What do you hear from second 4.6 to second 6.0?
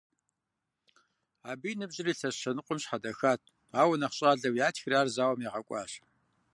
ятхри, ар зауэм ягъэкӏуащ.